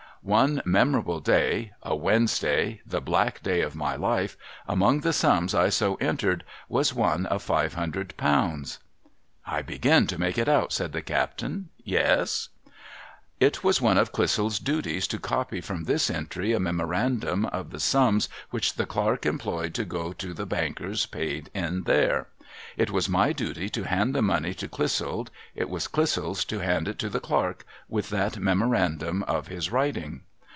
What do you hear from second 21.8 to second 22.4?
there.